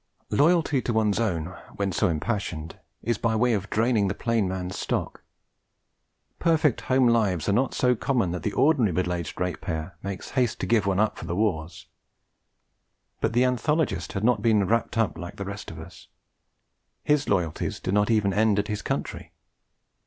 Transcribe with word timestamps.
Loyalty 0.31 0.81
to 0.81 0.93
one's 0.93 1.19
own, 1.19 1.55
when 1.75 1.91
so 1.91 2.07
impassioned, 2.09 2.79
is 3.03 3.19
by 3.19 3.35
way 3.35 3.53
of 3.53 3.69
draining 3.69 4.07
the 4.07 4.15
plain 4.15 4.47
man's 4.47 4.75
stock: 4.75 5.21
perfect 6.39 6.81
home 6.81 7.07
lives 7.07 7.47
are 7.47 7.53
not 7.53 7.75
so 7.75 7.95
common 7.95 8.31
that 8.31 8.41
the 8.41 8.53
ordinary 8.53 8.91
middle 8.93 9.13
aged 9.13 9.39
ratepayer 9.39 9.95
makes 10.01 10.31
haste 10.31 10.59
to 10.61 10.65
give 10.65 10.85
up 10.89 10.97
one 10.97 11.11
for 11.11 11.25
the 11.25 11.35
wars. 11.35 11.85
But 13.19 13.33
the 13.33 13.43
anthologist 13.45 14.13
had 14.13 14.23
not 14.23 14.41
been 14.41 14.65
'wrapped 14.65 14.97
up' 14.97 15.19
like 15.19 15.35
the 15.35 15.45
rest 15.45 15.69
of 15.69 15.77
us. 15.79 16.07
His 17.03 17.29
loyalties 17.29 17.79
did 17.79 17.93
not 17.93 18.09
even 18.09 18.33
end 18.33 18.57
at 18.57 18.69
his 18.69 18.81
country. 18.81 19.33